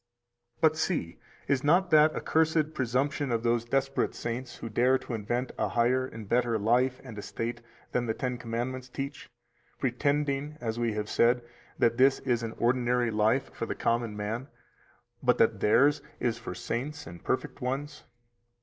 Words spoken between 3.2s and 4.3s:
of those desperate